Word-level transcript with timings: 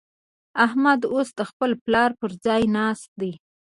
احمد 0.65 1.01
اوس 1.13 1.29
د 1.39 1.39
خپل 1.49 1.71
پلار 1.83 2.09
پر 2.19 2.31
ځای 2.45 2.61
ناست 2.77 3.09
دی. 3.21 3.31